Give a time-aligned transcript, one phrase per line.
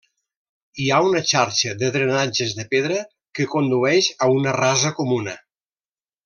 [0.83, 2.97] Hi ha una xarxa de drenatges de pedra
[3.41, 5.37] que condueix a una rasa comuna.